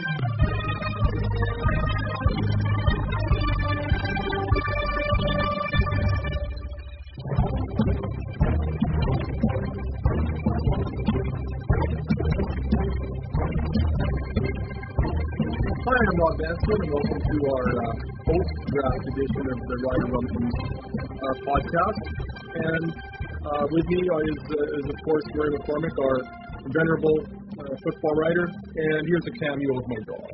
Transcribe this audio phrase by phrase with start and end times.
[0.00, 0.16] Hi, I'm
[16.16, 17.92] Rob Vanstone, and welcome to our uh,
[18.24, 20.56] post-draft edition of the Rider Rumbles
[21.12, 22.00] uh, podcast.
[22.56, 22.88] And
[23.44, 26.16] uh, with me is, uh, is, of course, Murray McCormick, our
[26.72, 27.39] venerable uh,
[27.84, 28.46] football writer.
[28.46, 30.32] And here's a cameo of my dog.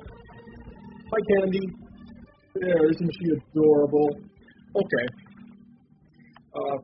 [1.06, 1.66] Hi, Candy.
[2.54, 4.08] There, isn't she adorable?
[4.74, 5.06] Okay.
[6.56, 6.78] Uh,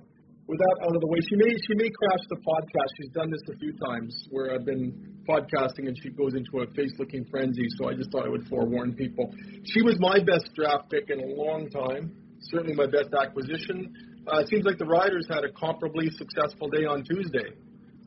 [0.47, 2.89] with that out of the way, she may she may crash the podcast.
[3.01, 4.93] She's done this a few times where I've been
[5.27, 7.65] podcasting and she goes into a face-looking frenzy.
[7.79, 9.33] So I just thought I would forewarn people.
[9.65, 12.13] She was my best draft pick in a long time.
[12.51, 13.95] Certainly my best acquisition.
[14.27, 17.55] Uh, it seems like the Riders had a comparably successful day on Tuesday.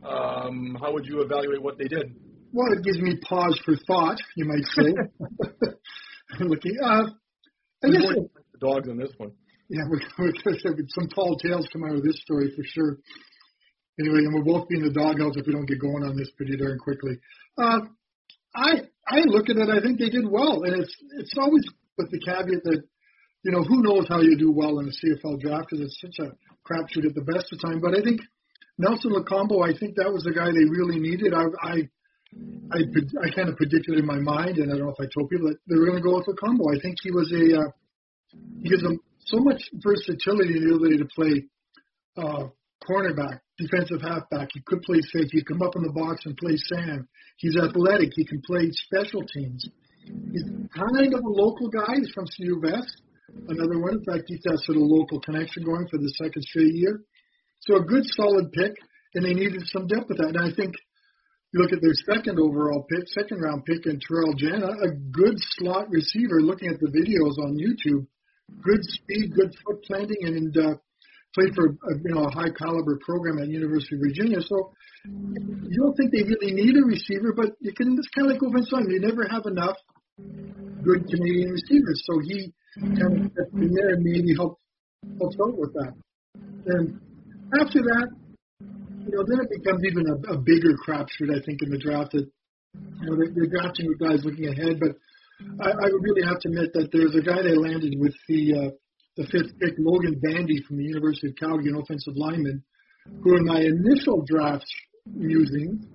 [0.04, 2.14] Um, how would you evaluate what they did?
[2.56, 4.96] Well, it gives me pause for thought, you might say.
[6.40, 7.04] Looking, uh,
[7.84, 9.32] I guess the dogs on this one.
[9.68, 12.64] Yeah, we're, we're going to have some tall tales come out of this story for
[12.64, 12.98] sure.
[14.00, 16.32] Anyway, and we'll both be in the doghouse if we don't get going on this
[16.38, 17.20] pretty darn quickly.
[17.58, 17.80] Uh,
[18.56, 19.68] I I look at it.
[19.68, 21.64] I think they did well, and it's it's always
[21.98, 22.84] with the caveat that
[23.44, 26.24] you know who knows how you do well in a CFL draft because it's such
[26.26, 26.32] a
[26.64, 27.82] crapshoot at the best of time.
[27.82, 28.22] But I think
[28.78, 31.34] Nelson Lokombo, I think that was the guy they really needed.
[31.34, 31.90] I I
[32.72, 35.30] I, I kind of predicted in my mind, and I don't know if I told
[35.30, 36.76] people that they were going to go with Lokombo.
[36.76, 37.70] I think he was a uh,
[38.62, 41.46] he gives them so much versatility and the ability to play
[42.18, 42.44] uh,
[42.84, 44.50] cornerback, defensive halfback.
[44.54, 45.40] He could play safety.
[45.40, 47.08] He come up in the box and play Sam.
[47.38, 48.12] He's athletic.
[48.16, 49.68] He can play special teams.
[50.32, 50.44] He's
[50.76, 51.96] kind of a local guy.
[51.98, 53.02] He's from CU West.
[53.48, 53.96] Another one.
[53.96, 57.02] In fact, he's got sort of local connection going for the second straight year.
[57.62, 58.74] So a good solid pick,
[59.16, 60.36] and they needed some depth with that.
[60.36, 60.76] And I think
[61.56, 65.40] you look at their second overall pick, second round pick in Terrell Jana, a good
[65.56, 66.42] slot receiver.
[66.42, 68.06] Looking at the videos on YouTube,
[68.62, 70.76] good speed, good foot planting, and uh,
[71.34, 74.42] played for a, you know a high caliber program at University of Virginia.
[74.42, 74.74] So
[75.06, 77.96] you don't think they really need a receiver, but you can.
[77.98, 78.90] It's kind of like offensive line.
[78.92, 79.78] They never have enough
[80.84, 82.04] good Canadian receivers.
[82.04, 82.52] So he
[83.00, 84.60] kind of stepped in there and maybe helped
[85.20, 85.94] helped out with that.
[86.68, 87.00] And
[87.56, 88.12] after that,
[89.06, 91.30] you know, then it becomes even a, a bigger crapshoot.
[91.30, 92.26] I think in the draft that
[92.74, 94.98] you know they're, drafting guys looking ahead, but
[95.62, 98.42] I, I would really have to admit that there's a guy they landed with the
[98.54, 98.72] uh,
[99.16, 102.64] the fifth pick, Logan Bandy from the University of Calgary, an offensive lineman,
[103.24, 104.68] who in my initial draft
[105.06, 105.86] musing,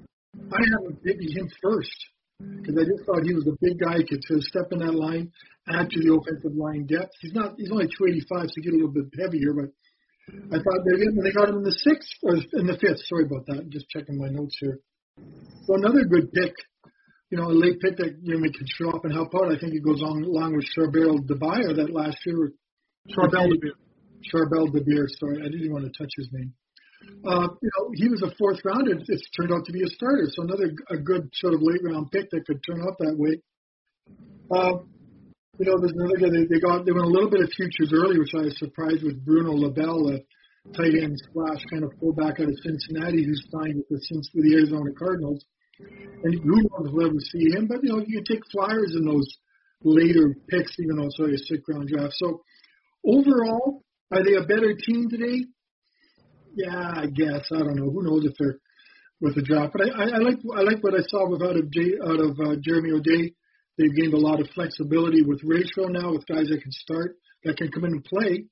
[0.53, 1.99] I had maybe him first
[2.41, 5.31] because I just thought he was a big guy could to step in that line,
[5.69, 7.13] add to the offensive line depth.
[7.21, 9.69] He's not he's only 285, so get a little bit heavier, but
[10.53, 13.03] I thought they they got him in the sixth or in the fifth.
[13.07, 13.67] Sorry about that.
[13.67, 14.79] I'm just checking my notes here.
[15.67, 16.55] So another good pick,
[17.31, 19.53] you know, a late pick that you know we could show up and help out.
[19.53, 22.53] I think it goes on along with Charbel Dabire that last year
[23.11, 23.79] Charbel Dabire.
[24.33, 26.53] Charbel Dabire, sorry, I didn't want to touch his name.
[27.25, 28.93] Uh, you know, he was a fourth rounder.
[28.93, 32.11] It's turned out to be a starter, so another a good sort of late round
[32.11, 33.41] pick that could turn out that way.
[34.51, 34.85] Uh,
[35.61, 36.89] you know, there's another guy they, they got.
[36.89, 39.21] They went a little bit of futures early, which I was surprised with.
[39.25, 40.19] Bruno Labelle, a
[40.73, 44.01] tight end slash kind of fullback out of Cincinnati, who's signed with the
[44.33, 45.45] with the Arizona Cardinals.
[46.25, 47.69] And who knows will ever see him?
[47.69, 49.29] But you know, you take flyers in those
[49.85, 52.15] later picks, even though it's only a six round draft.
[52.17, 52.43] So
[53.07, 53.83] Overall,
[54.13, 55.47] are they a better team today?
[56.55, 57.49] Yeah, I guess.
[57.53, 57.91] I don't know.
[57.91, 58.59] Who knows if they're
[59.21, 59.73] with the draft?
[59.73, 62.21] But I, I, I like I like what I saw with out of Jay, out
[62.21, 63.33] of uh, Jeremy O'Day.
[63.81, 67.57] They've gained a lot of flexibility with ratio now with guys that can start that
[67.57, 68.45] can come in and play,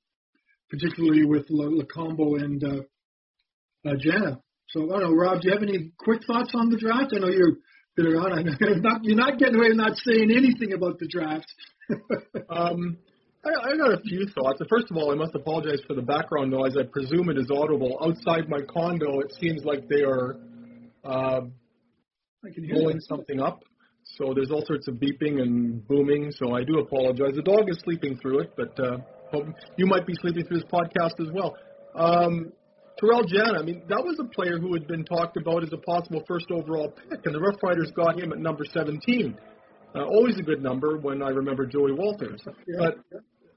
[0.71, 4.41] particularly with Lokombo and uh, uh, Jana.
[4.69, 5.41] So I don't know, Rob.
[5.41, 7.13] Do you have any quick thoughts on the draft?
[7.15, 7.57] I know you're
[7.95, 8.33] been around.
[8.33, 11.47] I know you're not, you're not getting away with not saying anything about the draft.
[12.49, 12.97] um,
[13.45, 14.61] I, I got a few thoughts.
[14.69, 16.75] First of all, I must apologize for the background noise.
[16.77, 17.99] I presume it is audible.
[18.01, 20.37] Outside my condo, it seems like they are
[21.03, 21.41] uh,
[22.41, 23.63] blowing something up.
[24.19, 26.31] So there's all sorts of beeping and booming.
[26.31, 27.35] So I do apologize.
[27.35, 28.97] The dog is sleeping through it, but uh,
[29.77, 31.55] you might be sleeping through this podcast as well.
[31.95, 32.51] Um,
[32.99, 35.77] Terrell Jana, I mean, that was a player who had been talked about as a
[35.77, 39.37] possible first overall pick, and the Rough Riders got him at number 17.
[39.95, 42.41] Uh, always a good number when I remember Joey Walters.
[42.77, 42.97] But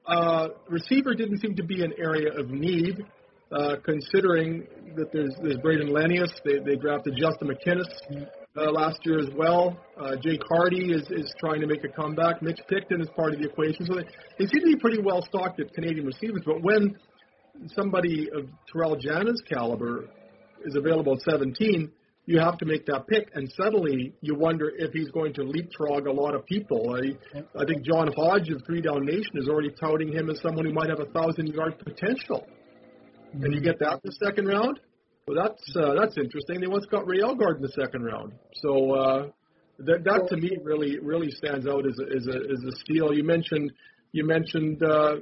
[0.06, 3.04] uh, receiver didn't seem to be an area of need,
[3.50, 6.30] uh, considering that there's there's Brayden Lenius.
[6.44, 9.78] They they drafted Justin McInnis uh, last year as well.
[9.98, 12.42] Uh, Jake Harty is is trying to make a comeback.
[12.42, 13.86] Mitch Picton is part of the equation.
[13.86, 14.04] So they,
[14.38, 16.42] they seem to be pretty well stocked at Canadian receivers.
[16.44, 16.96] But when
[17.68, 20.08] somebody of Terrell Jana's caliber
[20.64, 21.90] is available at 17,
[22.26, 26.06] you have to make that pick, and suddenly you wonder if he's going to leapfrog
[26.06, 26.94] a lot of people.
[26.94, 30.64] I, I think John Hodge of Three Down Nation is already touting him as someone
[30.64, 32.46] who might have a thousand yard potential,
[33.34, 33.44] mm-hmm.
[33.44, 34.78] and you get that in the second round.
[35.26, 36.60] Well, that's uh, that's interesting.
[36.60, 39.28] They once got Ray Elgaard in the second round, so uh,
[39.78, 43.14] that that to me really really stands out as a, as a as a steal.
[43.14, 43.72] You mentioned
[44.10, 45.16] you mentioned uh,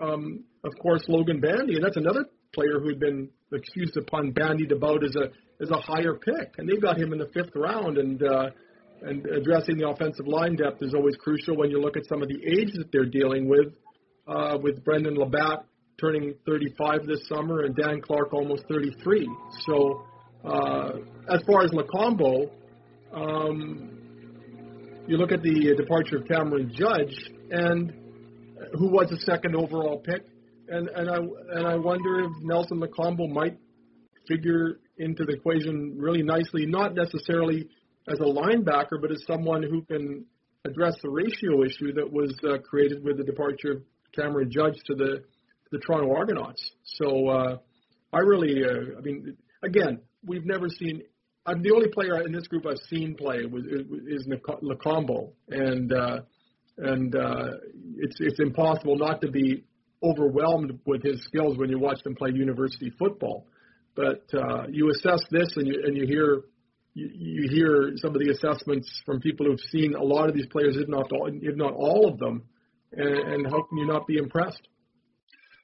[0.00, 5.04] um, of course Logan Bandy, and that's another player who'd been excused upon bandied about
[5.04, 5.28] as a
[5.62, 7.98] as a higher pick, and they got him in the fifth round.
[7.98, 8.50] And uh,
[9.02, 12.28] and addressing the offensive line depth is always crucial when you look at some of
[12.28, 13.74] the age that they're dealing with,
[14.28, 15.64] uh, with Brendon LaBatte
[16.02, 19.30] turning 35 this summer and Dan Clark almost 33.
[19.64, 20.04] So
[20.44, 20.90] uh,
[21.32, 22.50] as far as Lokombo,
[23.14, 23.88] um,
[25.06, 27.92] you look at the departure of Cameron Judge, and
[28.72, 30.22] who was a second overall pick,
[30.68, 33.56] and and I and I wonder if Nelson Lokombo might
[34.26, 37.68] figure into the equation really nicely, not necessarily
[38.08, 40.24] as a linebacker, but as someone who can
[40.64, 43.82] address the ratio issue that was uh, created with the departure of
[44.14, 45.22] Cameron Judge to the
[45.72, 46.62] the Toronto Argonauts.
[46.84, 47.56] So uh,
[48.12, 51.02] I really, uh, I mean, again, we've never seen.
[51.44, 54.28] I'm the only player in this group I've seen play was is
[54.62, 56.20] Lokombo, and uh,
[56.78, 57.48] and uh,
[57.96, 59.64] it's it's impossible not to be
[60.04, 63.46] overwhelmed with his skills when you watch them play university football.
[63.96, 66.42] But uh, you assess this, and you and you hear
[66.94, 70.46] you, you hear some of the assessments from people who've seen a lot of these
[70.46, 72.42] players, if not all, if not all of them,
[72.92, 74.68] and, and how can you not be impressed?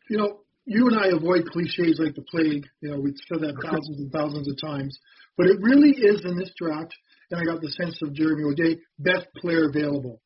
[0.08, 2.66] You know, you and I avoid cliches like the plague.
[2.80, 4.98] You know, we've said that thousands and thousands of times,
[5.36, 6.94] but it really is in this draft.
[7.30, 10.20] And I got the sense of Jeremy O'Day, best player available.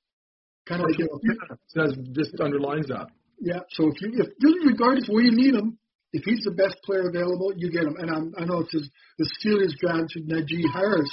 [0.68, 3.06] Kind of like, you know, says just underlines that.
[3.40, 3.60] Yeah.
[3.70, 4.28] So if you, if
[4.64, 5.78] regardless where you need him,
[6.12, 7.96] if he's the best player available, you get him.
[7.98, 8.88] And I'm, I know it's his,
[9.18, 11.10] the Steelers drafted Najee Harris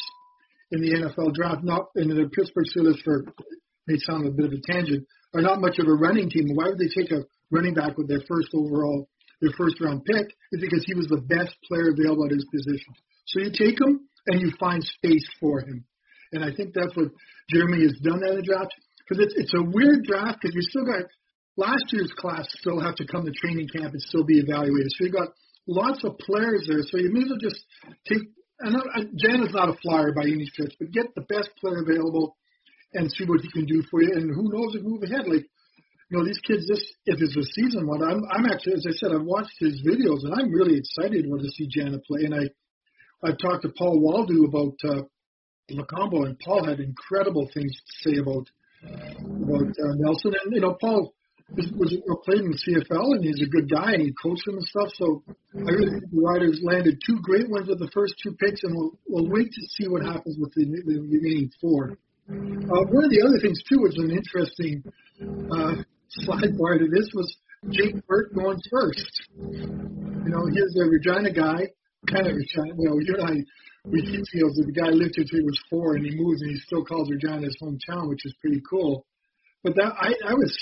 [0.71, 3.25] in the NFL draft, not in the Pittsburgh Steelers for
[3.87, 6.55] may sound a bit of a tangent, are not much of a running team.
[6.55, 9.07] Why would they take a running back with their first overall,
[9.41, 10.27] their first round pick?
[10.51, 12.93] Is because he was the best player available at his position.
[13.27, 15.85] So you take him and you find space for him.
[16.31, 17.09] And I think that's what
[17.49, 18.73] Jeremy has done in the draft.
[19.07, 21.05] Because it's it's a weird draft because you still got
[21.57, 24.91] last year's class still have to come to training camp and still be evaluated.
[24.93, 25.29] So you've got
[25.67, 26.81] lots of players there.
[26.83, 27.61] So you may as well just
[28.05, 28.25] take.
[28.61, 28.75] And
[29.15, 32.35] Jan is not a flyer by any stretch, but get the best player available
[32.93, 34.11] and see what he can do for you.
[34.13, 35.27] And who knows if move ahead.
[35.27, 35.45] Like
[36.09, 36.67] you know, these kids.
[36.67, 39.81] This if it's a season one, I'm I'm actually, as I said, I've watched his
[39.85, 42.25] videos and I'm really excited to see Jana play.
[42.25, 42.49] And I
[43.23, 45.03] I've talked to Paul Woldu about uh,
[45.71, 48.49] Lokombo, and Paul had incredible things to say about
[48.81, 50.33] about uh, Nelson.
[50.43, 51.13] And you know, Paul
[51.55, 54.55] was, was played in the CFL, and he's a good guy, and he coached him
[54.55, 54.89] and stuff.
[54.95, 55.23] So
[55.55, 58.75] I really think the Riders landed two great ones with the first two picks, and
[58.75, 61.97] we'll, we'll wait to see what happens with the, the remaining four.
[62.29, 64.83] Uh, one of the other things too was an interesting
[65.49, 65.81] uh,
[66.21, 67.25] sidebar to this was
[67.71, 69.09] Jake Burt going first.
[69.33, 71.65] You know, he's a Regina guy,
[72.05, 72.77] kind of Regina.
[72.77, 73.33] You know, you and I,
[73.89, 76.51] we feels that the guy lived here till he was four, and he moves, and
[76.51, 79.07] he still calls Regina his hometown, which is pretty cool.
[79.63, 80.53] But that I, I was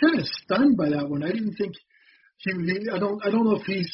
[0.00, 1.22] kind of stunned by that one.
[1.22, 1.74] I didn't think
[2.38, 2.50] he.
[2.90, 3.24] I don't.
[3.24, 3.90] I don't know if he's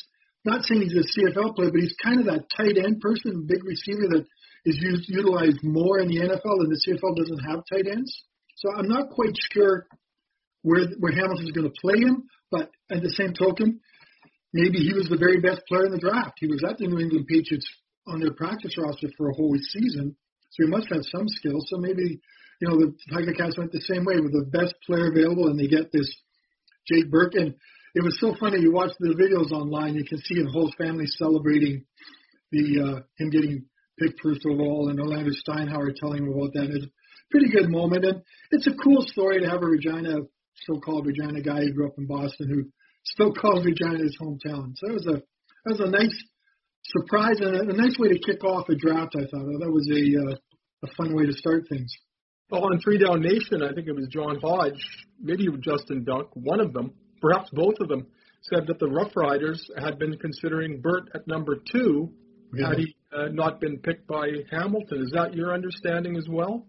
[0.47, 3.63] not saying he's a CFL player, but he's kind of that tight end person, big
[3.63, 4.25] receiver that
[4.65, 8.13] is used utilized more in the NFL, and the CFL doesn't have tight ends.
[8.57, 9.87] So I'm not quite sure
[10.63, 12.25] where where Hamilton's going to play him.
[12.51, 13.81] But at the same token,
[14.53, 16.35] maybe he was the very best player in the draft.
[16.39, 17.67] He was at the New England Patriots
[18.07, 20.17] on their practice roster for a whole season,
[20.51, 21.67] so he must have some skills.
[21.71, 22.21] So maybe
[22.61, 25.59] you know, the Tiger Cats went the same way with the best player available, and
[25.59, 26.15] they get this
[26.87, 27.35] Jake Burke.
[27.35, 27.55] And
[27.95, 28.61] it was so funny.
[28.61, 31.87] You watch the videos online, you can see the whole family celebrating
[32.53, 33.65] the uh, him getting
[34.01, 36.71] of all, and Orlando Steinauer telling him about that.
[36.71, 36.91] It's a
[37.31, 40.17] pretty good moment, and it's a cool story to have a Regina,
[40.67, 42.65] so-called Regina guy who grew up in Boston, who
[43.05, 44.73] still calls Regina his hometown.
[44.77, 45.23] So it was a
[45.65, 46.25] that was a nice
[46.85, 49.15] surprise and a, a nice way to kick off a draft.
[49.17, 50.37] I thought that was a uh,
[50.85, 51.93] a fun way to start things.
[52.51, 54.81] Well, on Three Down Nation, I think it was John Hodge,
[55.21, 58.09] maybe Justin Dunk, one of them, perhaps both of them,
[58.43, 62.13] said that the Rough Riders had been considering Burt at number two
[62.55, 62.69] yeah.
[62.71, 65.03] had he uh, not been picked by Hamilton.
[65.03, 66.67] Is that your understanding as well?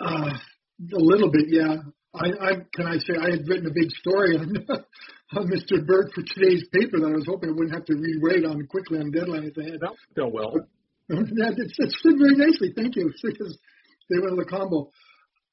[0.00, 1.76] Uh, a little bit, yeah.
[2.14, 4.52] I, I can I say I had written a big story on,
[5.36, 5.84] on Mr.
[5.86, 8.98] Burt for today's paper that I was hoping I wouldn't have to rewrite on quickly
[8.98, 9.80] on deadline if they had.
[9.80, 10.52] That go well.
[11.08, 12.72] That it's, it's fit very nicely.
[12.76, 13.12] Thank you.
[13.22, 13.56] Because
[14.10, 14.90] they went to Lokombo.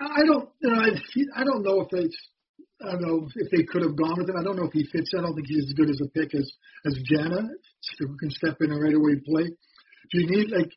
[0.01, 2.07] I don't, you know, I, I don't know if they,
[2.83, 4.35] I don't know if they could have gone with him.
[4.37, 5.11] I don't know if he fits.
[5.17, 6.51] I don't think he's as good as a pick as
[6.85, 7.47] as Jana,
[7.99, 9.51] who can step in and right away play.
[10.11, 10.71] Do you need like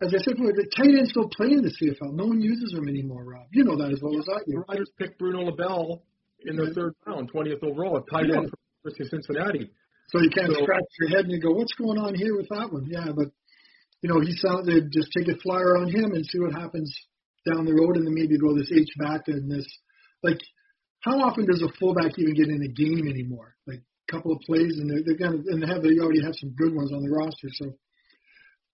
[0.00, 2.14] as I said, before the tight ends don't play in the CFL.
[2.14, 3.46] No one uses them anymore, Rob.
[3.50, 4.62] You know that as well as I do.
[4.62, 6.02] The Riders picked Bruno LaBelle
[6.46, 9.70] in the third round, 20th overall, a tight end from University Cincinnati.
[10.10, 12.48] So you can't so, scratch your head and you go, what's going on here with
[12.48, 12.86] that one?
[12.86, 13.28] Yeah, but
[14.00, 16.94] you know, he sounded just take a flyer on him and see what happens
[17.44, 19.66] down the road, and then maybe go this H back and this.
[20.22, 20.38] Like,
[21.00, 23.54] how often does a fullback even get in a game anymore?
[23.66, 26.34] Like a couple of plays, and they're, they're gonna and they have they already have
[26.36, 27.48] some good ones on the roster.
[27.50, 27.74] So,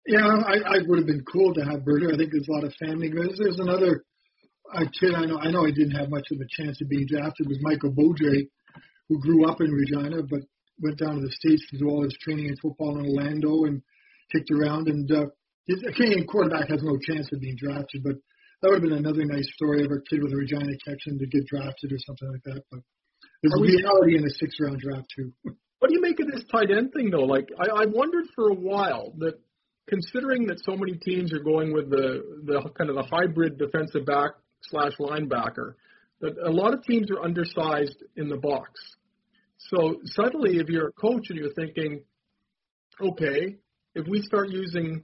[0.06, 2.12] yeah, I, I would have been cool to have Berger.
[2.12, 3.08] I think there's a lot of family.
[3.08, 4.04] There's, there's another
[4.72, 5.38] a kid I know.
[5.38, 7.46] I know I didn't have much of a chance of being drafted.
[7.46, 8.48] Was Michael Beaudry,
[9.08, 10.40] who grew up in Regina, but
[10.80, 13.82] went down to the states to do all his training in football in Orlando and
[14.32, 14.88] kicked around.
[14.88, 15.26] And uh,
[15.66, 18.16] his, a Canadian quarterback has no chance of being drafted, but
[18.62, 21.26] that would have been another nice story of a kid with a Regina catching to
[21.26, 22.62] get drafted or something like that.
[22.70, 22.80] But
[23.42, 25.32] there's a reality in a six round draft too.
[25.78, 27.28] What do you make of this tight end thing though?
[27.28, 29.38] Like I, I've wondered for a while that
[29.88, 34.06] considering that so many teams are going with the the kind of the hybrid defensive
[34.06, 35.74] back slash linebacker,
[36.20, 38.80] that a lot of teams are undersized in the box.
[39.58, 42.02] So suddenly, if you're a coach and you're thinking,
[43.00, 43.56] okay,
[43.94, 45.02] if we start using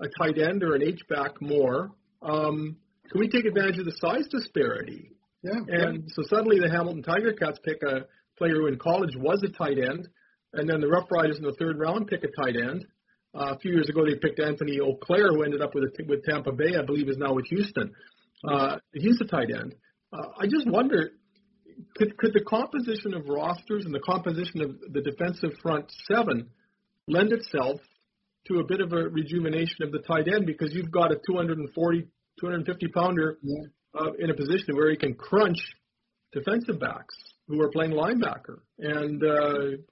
[0.00, 1.90] a tight end or an H back more,
[2.22, 2.76] um,
[3.10, 5.12] can we take advantage of the size disparity?
[5.42, 5.60] Yeah.
[5.68, 6.14] And yeah.
[6.14, 8.06] so suddenly the Hamilton Tiger Cats pick a
[8.36, 10.08] player who in college was a tight end,
[10.52, 12.86] and then the Rough Riders in the third round pick a tight end.
[13.36, 16.24] Uh, a few years ago, they picked Anthony Auclair, who ended up with a, with
[16.24, 17.92] Tampa Bay, I believe, is now with Houston.
[18.48, 19.74] Uh, he's a tight end.
[20.12, 21.10] Uh, I just wonder,
[21.96, 26.48] could could the composition of rosters and the composition of the defensive front seven
[27.08, 27.80] lend itself
[28.46, 32.06] to a bit of a rejuvenation of the tight end because you've got a 240,
[32.40, 33.54] 250 pounder yeah.
[33.98, 35.58] uh, in a position where he can crunch
[36.32, 37.16] defensive backs
[37.48, 38.60] who are playing linebacker.
[38.78, 39.82] And uh,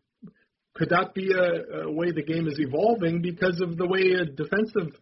[0.75, 4.99] could that be a, a way the game is evolving because of the way defensive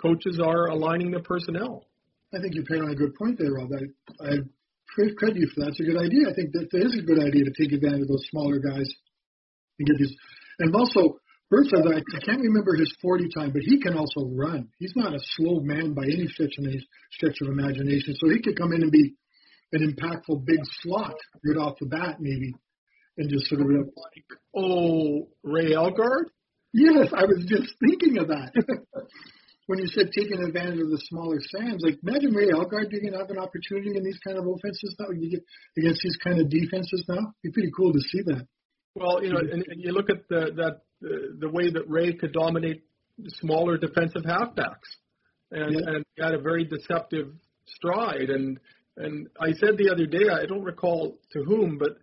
[0.00, 1.86] coaches are aligning their personnel?
[2.34, 3.70] I think you paid on a good point there, Rob.
[3.72, 4.36] I, I
[5.16, 5.70] credit you for that.
[5.70, 6.28] It's a good idea.
[6.28, 8.90] I think that, a good idea to take advantage of those smaller guys
[9.78, 10.14] and get these.
[10.58, 11.18] And also,
[11.50, 14.68] Burnside, I, I can't remember his 40 time, but he can also run.
[14.78, 16.64] He's not a slow man by any stretch of,
[17.12, 18.14] stretch of imagination.
[18.18, 19.14] So he could come in and be
[19.72, 21.14] an impactful big slot
[21.44, 22.54] right off the bat, maybe,
[23.16, 24.24] and just sort of like,
[24.56, 26.30] oh, Ray Elgaard?
[26.72, 28.52] Yes, I was just thinking of that.
[29.66, 33.14] when you said taking advantage of the smaller Sams, like imagine Ray Elgaard you can
[33.14, 35.10] have an opportunity in these kind of offenses now.
[35.10, 35.44] You get
[35.78, 37.32] against these kind of defenses now.
[37.42, 38.46] It'd be pretty cool to see that.
[38.94, 42.12] Well, you know, and, and you look at the, that the, the way that Ray
[42.14, 42.82] could dominate
[43.40, 44.90] smaller defensive halfbacks,
[45.50, 45.94] and yeah.
[45.94, 47.32] and had a very deceptive
[47.66, 48.30] stride.
[48.30, 48.58] And
[48.96, 51.96] and I said the other day, I don't recall to whom, but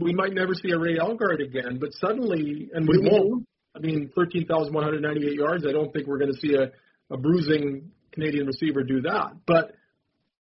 [0.00, 1.78] we might never see a Ray Elgaard again.
[1.80, 3.46] But suddenly, and we won't.
[3.74, 5.66] I mean, 13,198 yards.
[5.66, 6.72] I don't think we're going to see a,
[7.12, 9.32] a bruising Canadian receiver do that.
[9.46, 9.72] But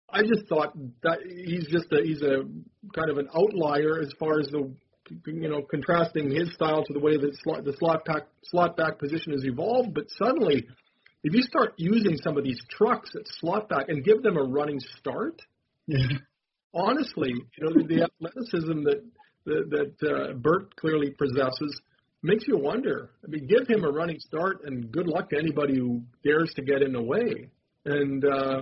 [0.10, 2.44] I just thought that he's just a he's a
[2.96, 4.72] kind of an outlier as far as the
[5.26, 9.00] you know, contrasting his style to the way that slot, the slot back slot back
[9.00, 9.94] position has evolved.
[9.94, 10.68] But suddenly,
[11.24, 14.44] if you start using some of these trucks at slot back and give them a
[14.44, 15.42] running start,
[15.88, 16.08] yeah.
[16.74, 19.04] honestly, you know, the, the athleticism that
[19.50, 21.82] that, that uh, Burt clearly possesses
[22.22, 23.12] makes you wonder.
[23.24, 26.62] I mean, give him a running start, and good luck to anybody who dares to
[26.62, 27.50] get in the way.
[27.86, 28.62] And uh,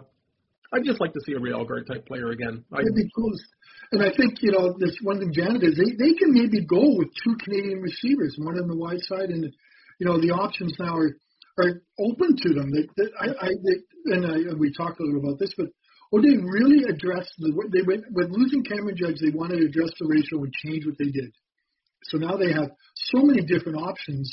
[0.74, 2.64] I'd just like to see a Ray Elgaard type player again.
[2.74, 3.32] It'd be cool.
[3.92, 6.98] And I think, you know, this one thing Janet is they, they can maybe go
[6.98, 9.44] with two Canadian receivers, one on the wide side, and
[10.00, 11.16] you know the options now are
[11.60, 12.70] are open to them.
[12.70, 15.68] They, they, I, I they, and I, we talked a little about this, but
[16.14, 19.20] oh, they really addressed the they went with losing Cameron Judge.
[19.20, 21.32] They wanted to address the ratio and change what they did.
[22.04, 22.72] So now they have
[23.12, 24.32] so many different options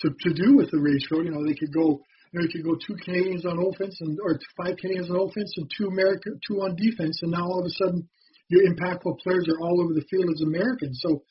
[0.00, 1.22] to to do with the ratio.
[1.22, 2.02] You know, they could go
[2.32, 5.54] you know, you could go two Canadians on offense and or five Canadians on offense
[5.56, 8.08] and two American two on defense, and now all of a sudden
[8.48, 11.00] your impactful players are all over the field as Americans.
[11.02, 11.22] So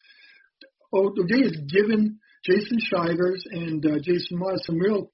[0.94, 5.12] O'Day has given Jason Shivers and uh, Jason Maas some real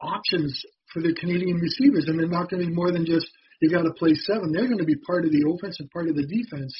[0.00, 3.28] options for the Canadian receivers, and they're not going to be more than just
[3.60, 4.52] you got to play seven.
[4.52, 6.74] They're going to be part of the offense and part of the defense,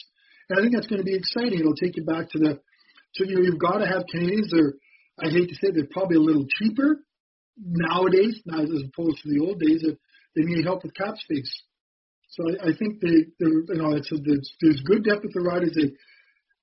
[0.49, 1.61] and I think that's going to be exciting.
[1.61, 2.61] It'll take you back to the
[3.17, 3.43] to you.
[3.43, 4.51] You've got to have Canadians.
[4.53, 4.75] They're
[5.19, 7.01] I hate to say they're probably a little cheaper,
[7.57, 9.97] nowadays, as opposed to the old days, that
[10.35, 11.49] they need help with cap space.
[12.29, 15.33] So I, I think they, they're, you know, it's a, there's, there's good depth with
[15.33, 15.73] the riders.
[15.75, 15.89] They,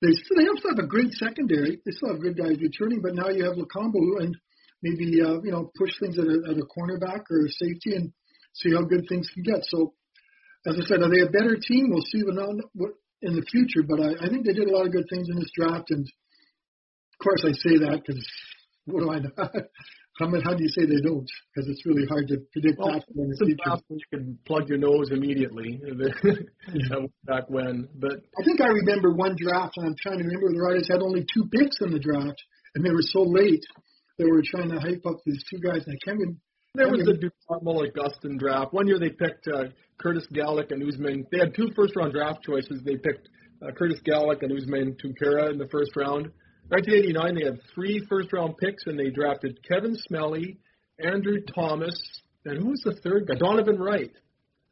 [0.05, 1.81] they still, they also have a great secondary.
[1.83, 4.37] They still have good guys returning, but now you have Lokombo and
[4.83, 8.13] maybe, uh, you know, push things at a, at a cornerback or a safety and
[8.53, 9.65] see how good things can get.
[9.65, 9.93] So,
[10.65, 11.89] as I said, are they a better team?
[11.89, 12.23] We'll see
[13.23, 15.35] in the future, but I, I think they did a lot of good things in
[15.35, 15.91] this draft.
[15.91, 18.23] And of course, I say that because
[18.85, 19.31] what do I know?
[20.19, 21.27] how, how do you say they don't?
[21.51, 23.63] Because it's really hard to predict well, that in the future.
[23.63, 23.81] future.
[23.89, 25.79] You can plug your nose immediately
[27.25, 27.87] back when.
[27.95, 31.01] But I think I remember one draft, and I'm trying to remember the Riders had
[31.01, 32.39] only two picks in the draft,
[32.75, 33.63] and they were so late
[34.17, 35.83] they were trying to hype up these two guys.
[35.87, 36.39] And I can't remember.
[36.75, 38.73] There was the Ducharme Augustin draft.
[38.73, 39.65] One year they picked uh,
[39.99, 41.23] Curtis Gallick and Usman.
[41.31, 42.81] They had two first round draft choices.
[42.83, 43.29] They picked
[43.61, 46.31] uh, Curtis Gallick and Usman Tunkara in the first round.
[46.69, 50.57] 1989 they had three first round picks and they drafted Kevin Smellie,
[50.99, 51.93] Andrew Thomas,
[52.45, 53.35] and who was the third guy?
[53.35, 54.11] Donovan Wright.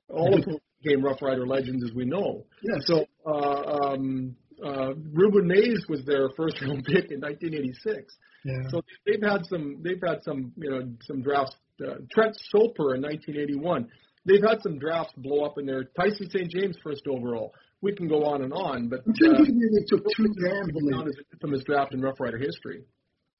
[0.10, 2.48] All of whom became Rough Rider legends as we know.
[2.63, 2.88] Yes.
[2.88, 8.12] So uh, um, uh, Ruben Mays was their first round pick in 1986.
[8.43, 8.53] Yeah.
[8.70, 13.01] So they've had some they've had some you know some drafts uh, Trent Soper in
[13.01, 13.88] 1981.
[14.25, 15.83] They've had some drafts blow up in there.
[15.97, 16.50] Tyson St.
[16.50, 17.53] James first overall.
[17.81, 20.05] We can go on and on, but I'm trying uh, to think of they took
[20.15, 21.07] two Rams not late.
[21.07, 22.83] as infamous draft in Rough Rider history.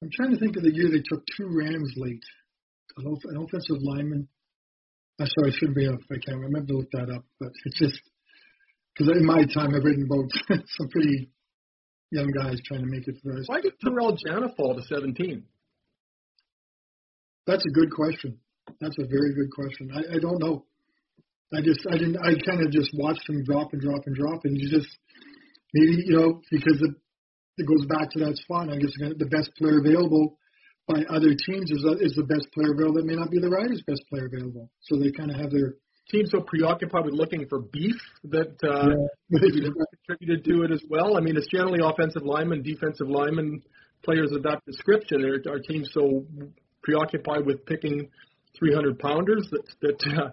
[0.02, 2.24] I'm trying to think of the year they took two Rams late.
[2.98, 4.28] An, off- an offensive lineman.
[5.20, 6.02] I'm sorry, I shouldn't be off.
[6.12, 8.02] I can't remember to look that up, but it's just
[8.98, 10.26] because in my time I've written about
[10.78, 11.30] some pretty
[12.10, 13.48] young guys trying to make it first.
[13.48, 15.44] Why did Terrell Jana fall to 17?
[17.52, 18.40] That's a good question.
[18.80, 19.92] That's a very good question.
[19.92, 20.64] I, I don't know.
[21.54, 24.46] I just I didn't I kind of just watched him drop and drop and drop
[24.46, 24.88] and you just
[25.74, 26.96] maybe you know because it
[27.58, 28.70] it goes back to that spot.
[28.72, 30.40] I guess the best player available
[30.88, 33.84] by other teams is is the best player available that may not be the Riders'
[33.86, 34.72] best player available.
[34.88, 35.76] So they kind of have their
[36.10, 38.96] Team so preoccupied with looking for beef that uh, Yeah.
[39.30, 41.16] maybe contributed to do it as well.
[41.16, 43.62] I mean, it's generally offensive linemen, defensive linemen,
[44.04, 45.24] players of that description.
[45.24, 46.26] Our, our team's so
[46.84, 48.10] preoccupied with picking
[48.58, 50.30] 300 pounders that that uh,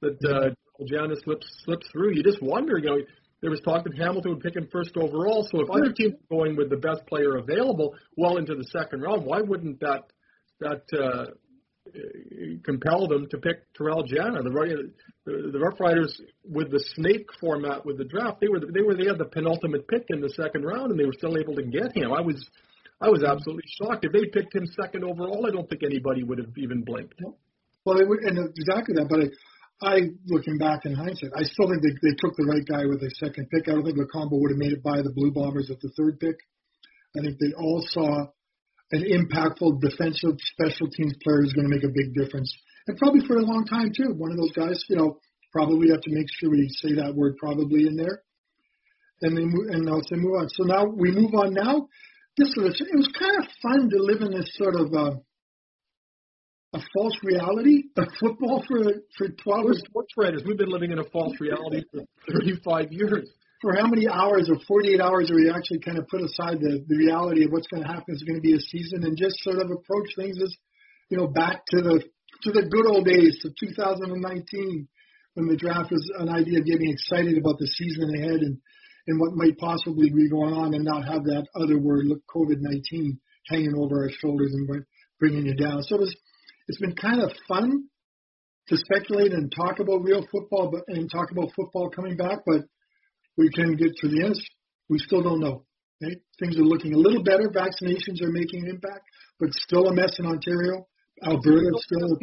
[0.00, 2.14] that uh, Jana slips slips through.
[2.14, 2.98] You just wonder, you know.
[3.42, 5.46] There was talk that Hamilton would pick him first overall.
[5.52, 9.02] So if other teams are going with the best player available well into the second
[9.02, 10.04] round, why wouldn't that
[10.58, 11.26] that uh,
[12.64, 14.42] compel them to pick Terrell Jana?
[14.42, 14.90] The,
[15.26, 18.94] the the Rough Riders with the snake format with the draft, they were they were
[18.94, 21.62] they had the penultimate pick in the second round, and they were still able to
[21.62, 22.12] get him.
[22.12, 22.42] I was
[23.00, 24.04] I was absolutely shocked.
[24.04, 27.20] If they picked him second overall, I don't think anybody would have even blinked.
[27.84, 29.08] well, they would, and exactly that.
[29.08, 32.64] But I, I looking back in hindsight, I still think they they took the right
[32.64, 33.68] guy with their second pick.
[33.68, 36.18] I don't think Lokombo would have made it by the Blue Bombers at the third
[36.18, 36.36] pick.
[37.16, 38.32] I think they all saw
[38.92, 42.48] an impactful defensive special teams player who's going to make a big difference,
[42.88, 44.16] and probably for a long time too.
[44.16, 45.20] One of those guys, you know,
[45.52, 48.22] probably have to make sure we say that word probably in there.
[49.22, 50.48] And they move, and I'll say move on.
[50.50, 51.54] So now we move on.
[51.54, 51.88] Now,
[52.36, 55.16] this was it was kind of fun to live in this sort of uh,
[56.74, 58.84] a false reality of football for
[59.16, 60.42] for twelve We're sports writers.
[60.46, 62.04] We've been living in a false reality for
[62.42, 63.30] 35 years.
[63.62, 66.84] for how many hours or 48 hours are we actually kind of put aside the,
[66.86, 69.40] the reality of what's going to happen is going to be a season and just
[69.40, 70.54] sort of approach things as,
[71.08, 72.04] you know, back to the
[72.42, 74.88] to the good old days of 2019
[75.34, 78.58] when the draft was an idea of getting excited about the season ahead and,
[79.06, 83.18] and what might possibly be going on and not have that other word, look, COVID-19
[83.48, 84.84] hanging over our shoulders and
[85.20, 85.82] bringing you down.
[85.82, 87.84] So it's been kind of fun
[88.68, 92.62] to speculate and talk about real football, but and talk about football coming back, but
[93.36, 94.36] we can get to the end.
[94.88, 95.64] We still don't know.
[96.02, 96.16] Okay?
[96.40, 97.48] Things are looking a little better.
[97.48, 99.04] Vaccinations are making an impact,
[99.38, 100.86] but still a mess in Ontario.
[101.22, 102.18] Alberta still.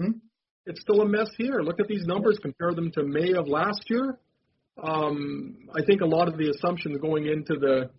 [0.00, 0.18] Hmm?
[0.66, 1.60] It's still a mess here.
[1.60, 2.38] Look at these numbers.
[2.42, 4.18] Compare them to May of last year.
[4.82, 7.90] Um, I think a lot of the assumptions going into the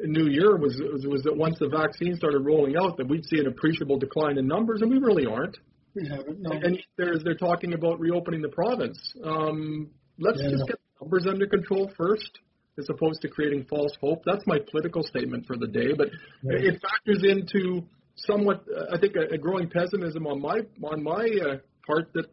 [0.00, 3.38] new year was, was was that once the vaccine started rolling out, that we'd see
[3.38, 5.56] an appreciable decline in numbers, and we really aren't.
[5.94, 6.40] We haven't.
[6.40, 6.52] No.
[6.52, 8.98] And there's they're talking about reopening the province.
[9.22, 10.50] Um, let's Yeah.
[10.50, 12.38] just get the numbers under control first,
[12.78, 14.22] as opposed to creating false hope.
[14.24, 15.92] That's my political statement for the day.
[15.92, 16.08] But
[16.44, 17.82] it factors into
[18.14, 21.56] somewhat, uh, I think, a, a growing pessimism on my on my uh,
[21.86, 22.26] part that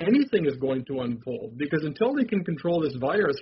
[0.00, 3.38] anything is going to unfold because until they can control this virus,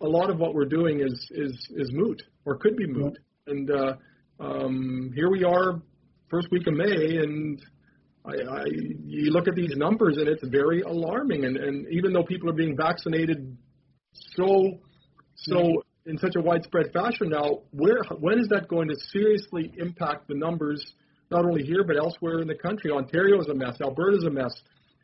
[0.00, 3.18] a lot of what we're doing is is is moot or could be moot.
[3.46, 3.94] And uh,
[4.40, 5.80] um, here we are,
[6.30, 7.60] first week of May, and
[8.24, 8.64] I, I
[9.04, 11.44] you look at these numbers and it's very alarming.
[11.44, 13.56] And, and even though people are being vaccinated
[14.12, 14.78] so
[15.34, 20.28] so in such a widespread fashion now, where when is that going to seriously impact
[20.28, 20.84] the numbers
[21.30, 22.90] not only here but elsewhere in the country?
[22.90, 23.76] Ontario is a mess.
[23.80, 24.52] Alberta's a mess.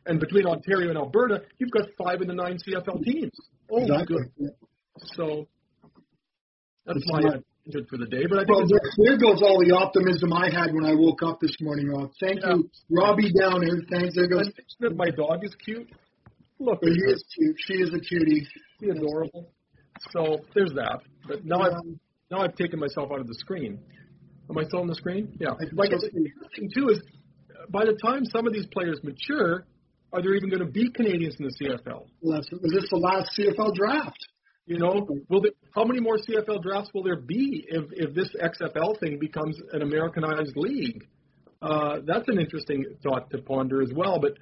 [0.05, 3.31] And between Ontario and Alberta, you've got five of the nine CFL teams.
[3.71, 4.17] Oh, exactly.
[4.17, 4.29] good.
[4.37, 4.49] Yeah.
[5.15, 5.47] So
[6.85, 8.25] that's It's my not- tangent for the day.
[8.29, 11.23] But I think Well, there, there goes all the optimism I had when I woke
[11.23, 12.11] up this morning, Rob.
[12.19, 12.55] Thank Yeah.
[12.55, 13.81] you, Robbie Downer.
[13.89, 14.15] Thanks.
[14.15, 14.51] There goes.
[14.79, 15.89] That my dog is cute.
[16.59, 17.55] Look, But at he is cute.
[17.65, 18.45] She is a cutie.
[18.79, 19.51] She's adorable.
[20.11, 20.99] So there's that.
[21.27, 23.79] But now I've Um, now I've taken myself out of the screen.
[24.49, 25.35] Am I still on the screen?
[25.39, 25.51] Yeah.
[25.73, 25.97] Like so.
[25.97, 27.01] the thing too is
[27.71, 29.65] by the time some of these players mature,
[30.13, 32.05] are there even going to be Canadians in the CFL?
[32.21, 34.27] Well, that's, is this the last CFL draft?
[34.65, 38.29] You know, will there, how many more CFL drafts will there be if if this
[38.41, 41.05] XFL thing becomes an Americanized league?
[41.61, 44.19] Uh, that's an interesting thought to ponder as well.
[44.19, 44.33] But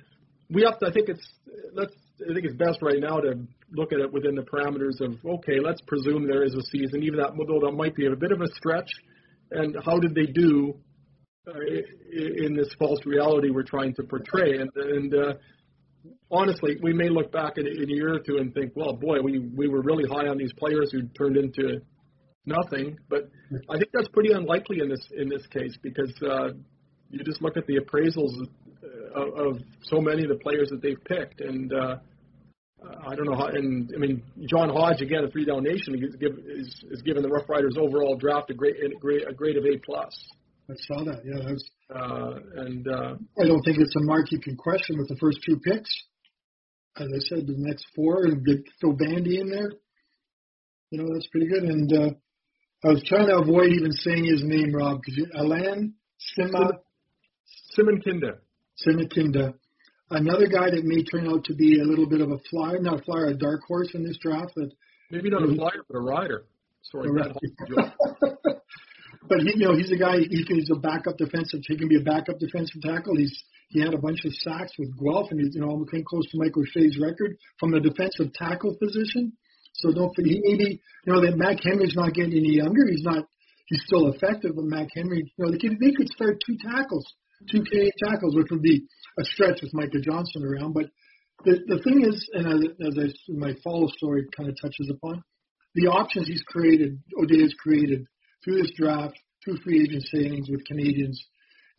[0.50, 0.88] we have to.
[0.88, 1.28] I think it's
[1.74, 1.94] let's.
[2.22, 5.60] I think it's best right now to look at it within the parameters of okay.
[5.60, 8.40] Let's presume there is a season, even that though that might be a bit of
[8.40, 8.92] a stretch.
[9.52, 10.74] And how did they do
[11.48, 14.60] in this false reality we're trying to portray?
[14.60, 15.34] And and uh,
[16.32, 19.22] honestly, we may look back in, in a year or two and think, well, boy,
[19.22, 21.82] we we were really high on these players who turned into
[22.46, 22.98] nothing.
[23.10, 23.30] But
[23.70, 26.50] I think that's pretty unlikely in this in this case because uh,
[27.10, 28.34] you just look at the appraisals
[28.84, 31.98] uh, of, of so many of the players that they've picked, and uh,
[33.06, 33.48] I don't know how.
[33.48, 37.30] And I mean, John Hodge again, a three down nation, is, is, is given the
[37.30, 40.14] Rough Riders overall draft a grade, a grade of A plus.
[40.70, 41.22] I saw that.
[41.26, 44.98] Yeah, that was, uh, and uh, I don't think it's a mark you can question
[44.98, 45.90] with the first two picks
[46.98, 49.72] as I said, the next four and get Phil Bandy in there.
[50.92, 51.64] You know, that's pretty good.
[51.64, 52.12] And uh,
[52.86, 55.96] I was trying to avoid even saying his name, Rob, because Alan
[56.38, 56.72] Sima
[57.78, 58.38] Cimankinda.
[58.86, 59.54] Cimankinda.
[60.12, 63.00] Another guy that may turn out to be a little bit of a flyer, not
[63.00, 64.54] a flyer, a dark horse in this draft.
[64.56, 64.72] That
[65.10, 66.46] maybe not a flyer, but a rider.
[66.84, 67.10] Sorry,
[69.28, 70.20] but he, you know, he's a guy.
[70.20, 71.62] He can, he's a backup defensive.
[71.68, 73.16] He can be a backup defensive tackle.
[73.16, 76.30] He's he had a bunch of sacks with Guelph, and he's you know came close
[76.32, 79.34] to Mike O'Shea's record from the defensive tackle position.
[79.74, 82.86] So don't he maybe you know that Mac Henry's not getting any younger.
[82.90, 83.26] He's not.
[83.68, 87.06] He's still effective, but Mac Henry, you know, they could, they could start two tackles,
[87.50, 88.84] two Canadian tackles, which would be
[89.18, 90.74] a stretch with Micah Johnson around.
[90.74, 90.92] But
[91.46, 95.24] the the thing is, and as, as I, my follow story kind of touches upon,
[95.76, 98.06] the options he's created, O'Day has created
[98.44, 101.24] through this draft, through free agent signings with Canadians,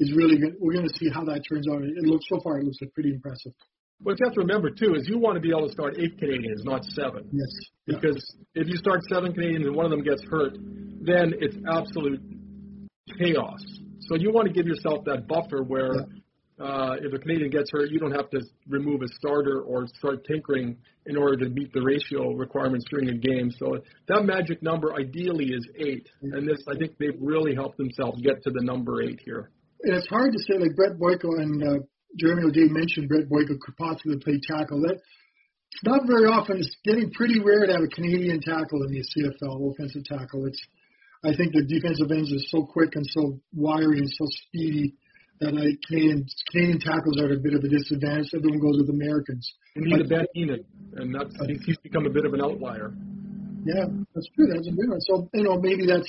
[0.01, 0.57] is really good.
[0.61, 1.83] We're going to see how that turns out.
[1.83, 3.53] It looks so far, it looks like pretty impressive.
[4.01, 6.19] What you have to remember too is you want to be able to start eight
[6.19, 7.29] Canadians, not seven.
[7.33, 7.49] Yes.
[7.87, 8.63] Because yeah.
[8.63, 10.55] if you start seven Canadians and one of them gets hurt,
[11.01, 12.21] then it's absolute
[13.19, 13.61] chaos.
[14.01, 16.03] So you want to give yourself that buffer where yeah
[16.61, 20.25] uh, if a Canadian gets hurt, you don't have to remove a starter or start
[20.25, 23.51] tinkering in order to meet the ratio requirements during a game.
[23.59, 28.23] So that magic number ideally is eight, and this I think they've really helped themselves
[28.23, 29.51] get to the number eight here.
[29.83, 31.83] And it's hard to say like Brett Boyko and uh,
[32.19, 34.81] Jeremy O'Day mentioned Brett Boyko could possibly play tackle.
[34.83, 36.59] That it's not very often.
[36.59, 40.47] It's getting pretty rare to have a Canadian tackle in the CFL, offensive tackle.
[40.47, 40.63] It's
[41.25, 44.95] I think the defensive ends are so quick and so wiry and so speedy
[45.45, 48.33] that I Canadian Canadian tackles are at a bit of a disadvantage.
[48.33, 49.45] Everyone goes with Americans.
[49.77, 50.65] We need a Ben Heenan,
[50.97, 52.97] and that's I think he's become a bit of an outlier.
[53.65, 54.49] Yeah, that's true.
[54.49, 55.01] That's a good one.
[55.05, 56.09] So you know maybe that's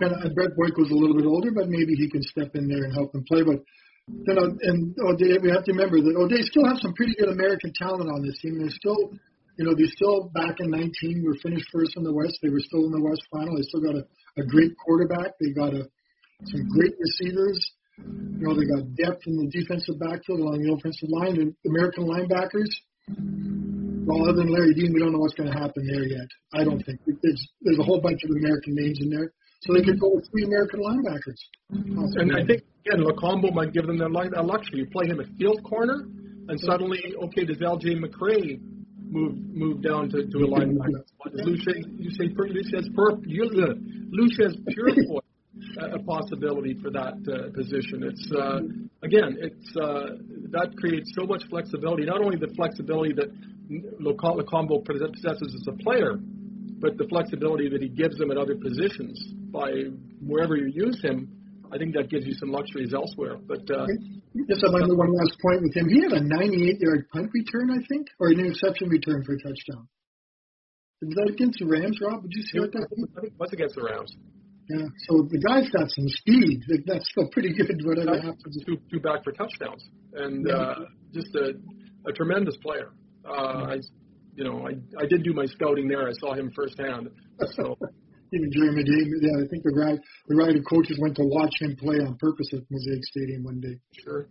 [0.00, 2.68] kind of Brett Boyk was a little bit older, but maybe he can step in
[2.68, 3.44] there and help them play.
[3.44, 3.60] But
[4.08, 7.28] you know, and O'Day, we have to remember that O'Day still have some pretty good
[7.28, 8.58] American talent on this team.
[8.58, 9.12] They're still,
[9.56, 12.38] you know, they still back in 19 were finished first in the West.
[12.42, 13.56] They were still in the West final.
[13.56, 14.04] They still got a,
[14.40, 15.36] a great quarterback.
[15.40, 15.88] They got a
[16.44, 17.56] some great receivers.
[17.98, 21.38] You know, they got depth in the defensive backfield along the offensive line.
[21.38, 22.70] And American linebackers,
[24.06, 26.28] well, other than Larry Dean, we don't know what's going to happen there yet.
[26.52, 27.00] I don't think.
[27.06, 29.32] There's, there's a whole bunch of American names in there.
[29.62, 31.40] So they could go with three American linebackers.
[31.70, 34.80] And I think, again, Lokombo might give them that luxury.
[34.80, 36.04] You play him at field corner,
[36.48, 37.96] and suddenly, okay, does L.J.
[37.96, 38.60] McRae
[39.08, 41.00] move move down to, to a linebacker?
[41.32, 45.22] Does Lucius, you say Lucius Purp, Lucius Purifoy
[45.80, 48.02] a possibility for that uh, position.
[48.02, 48.60] It's uh,
[49.02, 50.18] again, it's uh,
[50.50, 52.04] that creates so much flexibility.
[52.04, 53.30] Not only the flexibility that
[54.00, 56.18] Lokombo possesses as a player,
[56.80, 59.16] but the flexibility that he gives them at other positions
[59.50, 59.70] by
[60.20, 61.30] wherever you use him.
[61.72, 63.36] I think that gives you some luxuries elsewhere.
[63.48, 63.86] But uh,
[64.46, 65.88] just I might one last point with him.
[65.88, 69.88] He had a 98-yard punt return, I think, or an interception return for a touchdown.
[71.02, 72.22] Was that against the Rams, Rob?
[72.22, 72.86] Did you see what that?
[72.86, 74.14] I think it was against the Rams.
[74.68, 76.62] Yeah, so the guy's got some speed.
[76.86, 77.84] That's still pretty good.
[77.84, 80.54] Whatever happens, two two back for touchdowns, and yeah.
[80.54, 80.74] uh,
[81.12, 81.52] just a
[82.08, 82.92] a tremendous player.
[83.28, 83.76] Uh, I,
[84.34, 84.72] you know, I
[85.02, 86.08] I did do my scouting there.
[86.08, 87.10] I saw him firsthand.
[87.56, 87.76] So.
[88.32, 91.76] Even Jeremy Day, yeah, I think the right the right coaches went to watch him
[91.76, 93.78] play on purpose at Mosaic Stadium one day.
[94.02, 94.26] Sure.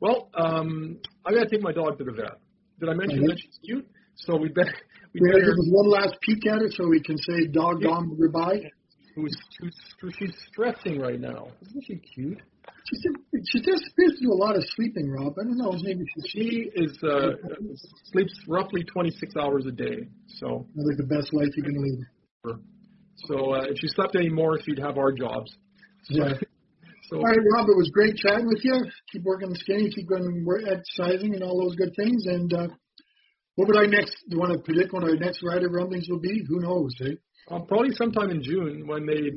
[0.00, 2.40] Well, um, I got to take my dog to the vet.
[2.80, 3.86] Did I mention that she's cute?
[4.14, 4.72] So we better.
[5.12, 7.88] We better give one last peek at it so we can say dog yeah.
[7.88, 8.62] dom goodbye
[9.14, 9.74] who's, who's,
[10.18, 11.48] she's stressing right now.
[11.62, 12.38] Isn't she cute?
[12.84, 12.96] She
[13.50, 15.34] she just appears to do a lot of sleeping, Rob.
[15.40, 15.72] I don't know.
[15.82, 17.32] Maybe she, she is uh,
[18.12, 20.08] sleeps roughly 26 hours a day.
[20.26, 22.58] So like the best life you can live.
[23.26, 25.54] So uh, if she slept any more, she'd have our jobs.
[26.04, 26.34] So, yeah.
[27.10, 28.72] So, all right, Rob, it was great chatting with you.
[29.12, 32.24] Keep working the skinny, keep going exercising and all those good things.
[32.24, 32.68] And uh,
[33.56, 34.16] what would I next?
[34.30, 36.42] Do you want to predict when our next rider rumblings will be?
[36.48, 37.20] Who knows, eh?
[37.50, 39.30] Uh, probably sometime in June when they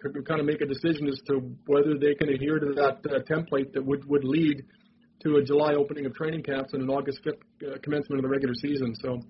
[0.00, 3.20] could kind of make a decision as to whether they can adhere to that uh,
[3.30, 4.62] template that would would lead
[5.22, 7.32] to a July opening of training camps and an August 5th
[7.66, 8.94] uh, commencement of the regular season.
[8.96, 9.20] So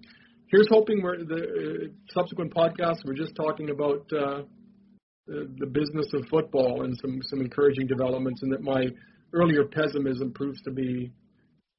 [0.48, 4.42] here's hoping we're the uh, subsequent podcasts we're just talking about uh,
[5.26, 8.88] the, the business of football and some some encouraging developments, and that my
[9.32, 11.12] earlier pessimism proves to be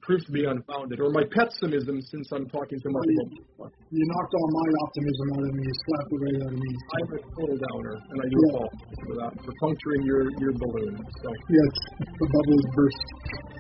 [0.06, 3.74] proves to be unfounded, or my pessimism since I'm talking so much about.
[3.90, 5.64] You knocked all my optimism out of me.
[5.66, 6.72] You slapped it right out of me.
[6.96, 8.50] I'm a total downer, and I do Yeah.
[8.54, 10.94] apologize for that for puncturing your your balloon.
[11.26, 11.28] So.
[11.50, 11.74] Yes,
[12.06, 13.04] the bubble is burst.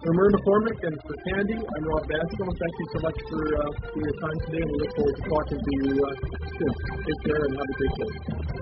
[0.05, 2.53] For Murray McCormick and for Candy, I'm Rob Vanstone.
[2.61, 5.23] Thank you so much for, uh, for your time today, and we look forward to
[5.33, 6.13] talking to you uh,
[6.61, 6.73] soon.
[7.05, 8.54] Take care and have a great day.